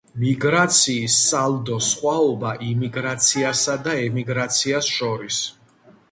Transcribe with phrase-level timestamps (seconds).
[0.21, 5.39] მიგრაციის სალდო-სხვაობა იმიგრაციასა და ემიგრაციის შორის